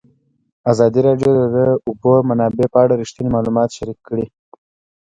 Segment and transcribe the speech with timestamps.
[0.71, 1.57] ازادي راډیو د د
[1.87, 4.25] اوبو منابع په اړه رښتیني معلومات شریک کړي.